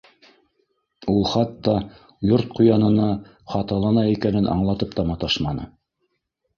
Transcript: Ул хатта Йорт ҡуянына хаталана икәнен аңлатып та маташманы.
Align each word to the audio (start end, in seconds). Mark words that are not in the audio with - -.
Ул 1.15 1.19
хатта 1.31 1.75
Йорт 2.31 2.51
ҡуянына 2.61 3.13
хаталана 3.55 4.09
икәнен 4.17 4.53
аңлатып 4.59 5.01
та 5.01 5.11
маташманы. 5.15 5.73